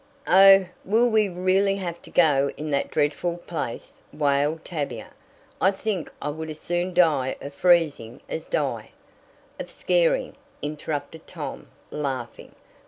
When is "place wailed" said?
3.37-4.65